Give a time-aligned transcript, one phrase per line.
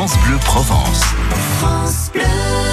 [0.00, 2.69] France Bleu Provence.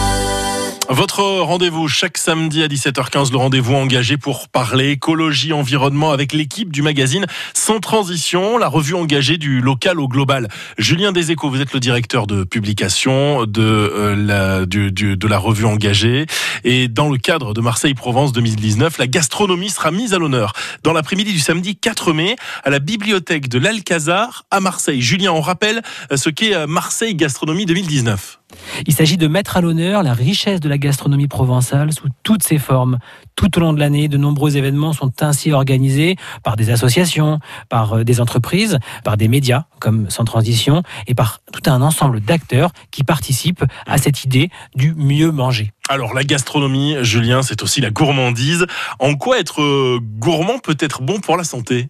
[0.89, 6.71] Votre rendez-vous chaque samedi à 17h15, le rendez-vous engagé pour parler écologie, environnement avec l'équipe
[6.71, 10.47] du magazine Sans Transition, la revue engagée du local au global.
[10.77, 16.25] Julien Deséco, vous êtes le directeur de publication de, euh, la, revue engagée.
[16.63, 21.33] Et dans le cadre de Marseille-Provence 2019, la gastronomie sera mise à l'honneur dans l'après-midi
[21.33, 25.01] du samedi 4 mai à la bibliothèque de l'Alcazar à Marseille.
[25.01, 25.81] Julien, on rappelle
[26.15, 28.39] ce qu'est euh, Marseille Gastronomie 2019.
[28.85, 32.57] Il s'agit de mettre à l'honneur la richesse de la gastronomie provençale sous toutes ses
[32.57, 32.99] formes.
[33.35, 37.93] Tout au long de l'année, de nombreux événements sont ainsi organisés par des associations, par
[37.93, 42.71] euh, des entreprises, par des médias comme Sans Transition et par tout un ensemble d'acteurs
[42.91, 45.71] qui participent à cette idée du mieux manger.
[45.89, 48.65] Alors la gastronomie, Julien, c'est aussi la gourmandise.
[48.99, 51.89] En quoi être euh, gourmand peut être bon pour la santé?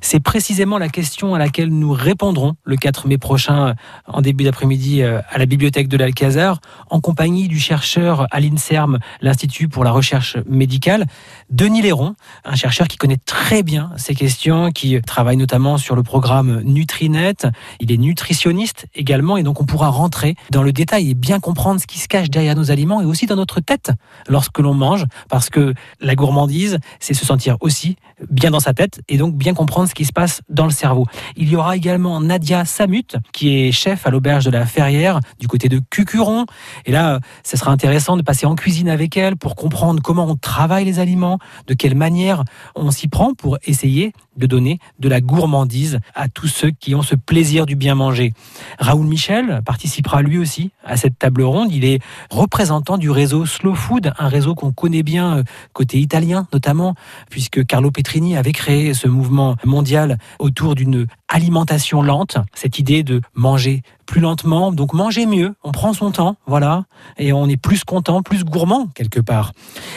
[0.00, 3.74] C'est précisément la question à laquelle nous répondrons le 4 mai prochain
[4.06, 8.98] en début d'après-midi euh, à la bibliothèque de l'Alcazar en compagnie du chercheur à l'INSERM,
[9.20, 11.06] l'Institut pour la recherche médicale,
[11.50, 16.02] Denis Léron, un chercheur qui connaît très bien ces questions, qui travaille notamment sur le
[16.02, 17.34] programme Nutrinet.
[17.80, 21.80] Il est nutritionniste également et donc on pourra rentrer dans le détail et bien comprendre
[21.80, 23.90] ce qui se cache derrière nos aliments et aussi dans notre tête
[24.28, 27.96] lorsque l'on mange parce que la gourmandise, c'est se sentir aussi
[28.30, 31.06] bien dans sa tête et donc bien comprendre ce qui se passe dans le cerveau.
[31.36, 35.48] Il y aura également Nadia Samut, qui est chef à l'auberge de la Ferrière, du
[35.48, 36.46] côté de Cucuron.
[36.84, 40.36] Et là, ce sera intéressant de passer en cuisine avec elle pour comprendre comment on
[40.36, 42.44] travaille les aliments, de quelle manière
[42.74, 47.02] on s'y prend pour essayer de donner de la gourmandise à tous ceux qui ont
[47.02, 48.32] ce plaisir du bien manger.
[48.78, 51.72] Raoul Michel participera lui aussi à cette table ronde.
[51.72, 56.46] Il est représentant du réseau Slow Food, un réseau qu'on connaît bien euh, côté italien
[56.52, 56.94] notamment,
[57.30, 63.20] puisque Carlo Petrini avait créé ce mouvement mondial autour d'une alimentation lente, cette idée de
[63.34, 66.84] manger plus lentement, donc manger mieux, on prend son temps, voilà,
[67.18, 69.52] et on est plus content, plus gourmand quelque part.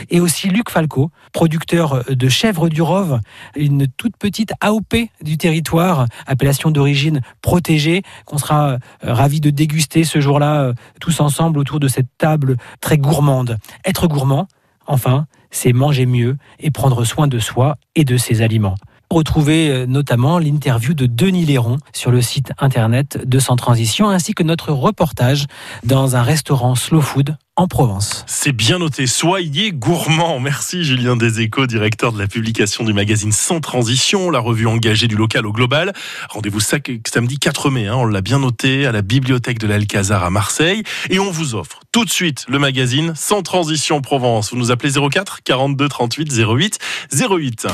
[0.09, 3.19] Et aussi Luc Falco, producteur de chèvre du Rove,
[3.55, 10.03] une toute petite AOP du territoire, appellation d'origine protégée, qu'on sera euh, ravis de déguster
[10.03, 13.57] ce jour-là euh, tous ensemble autour de cette table très gourmande.
[13.85, 14.47] Être gourmand,
[14.87, 18.75] enfin, c'est manger mieux et prendre soin de soi et de ses aliments.
[19.11, 24.35] Retrouvez euh, notamment l'interview de Denis Léron sur le site internet de Sans Transition ainsi
[24.35, 25.47] que notre reportage
[25.83, 28.23] dans un restaurant slow food en Provence.
[28.27, 29.07] C'est bien noté.
[29.07, 30.39] Soyez gourmand.
[30.39, 35.15] Merci Julien Deséco, directeur de la publication du magazine Sans Transition, la revue engagée du
[35.15, 35.91] local au global.
[36.29, 40.29] Rendez-vous samedi 4 mai, hein, on l'a bien noté, à la bibliothèque de l'Alcazar à
[40.29, 40.83] Marseille.
[41.09, 44.51] Et on vous offre tout de suite le magazine Sans Transition Provence.
[44.51, 46.79] Vous nous appelez 04 42 38 08
[47.11, 47.67] 08.